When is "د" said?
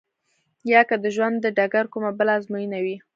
1.03-1.05, 1.41-1.47